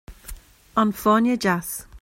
An 0.75 0.91
fáinne 1.03 1.37
deas 1.37 1.85